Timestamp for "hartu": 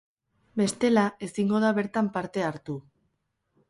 2.51-2.83